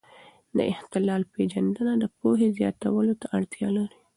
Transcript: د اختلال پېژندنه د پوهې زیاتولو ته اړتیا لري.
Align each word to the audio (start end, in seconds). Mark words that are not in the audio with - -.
د 0.57 0.57
اختلال 0.73 1.21
پېژندنه 1.33 1.93
د 1.97 2.05
پوهې 2.17 2.47
زیاتولو 2.57 3.13
ته 3.21 3.27
اړتیا 3.37 3.67
لري. 3.77 3.97